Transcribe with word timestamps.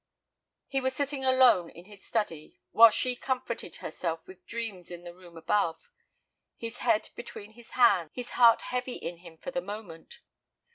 He 0.65 0.81
was 0.81 0.95
sitting 0.95 1.23
alone 1.23 1.69
in 1.69 1.85
his 1.85 2.03
study 2.03 2.59
while 2.71 2.89
she 2.89 3.15
comforted 3.15 3.75
herself 3.75 4.25
with 4.27 4.47
dreams 4.47 4.89
in 4.89 5.03
the 5.03 5.13
room 5.13 5.37
above, 5.37 5.91
his 6.57 6.79
head 6.79 7.11
between 7.15 7.51
his 7.51 7.69
hands, 7.77 8.09
his 8.15 8.31
heart 8.31 8.63
heavy 8.63 8.95
in 8.95 9.17
him 9.17 9.37
for 9.37 9.51
the 9.51 9.61
moment. 9.61 10.17